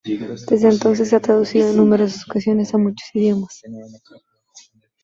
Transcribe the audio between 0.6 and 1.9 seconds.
entonces se ha traducido en